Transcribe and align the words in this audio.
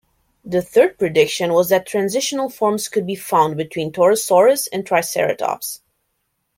The 0.43 0.63
third 0.63 0.97
prediction 0.97 1.53
was 1.53 1.69
that 1.69 1.85
transitional 1.85 2.49
forms 2.49 2.87
could 2.87 3.05
be 3.05 3.13
found 3.13 3.55
between 3.55 3.91
"Torosaurus" 3.91 4.67
and 4.73 4.83
"Triceratops". 4.83 5.81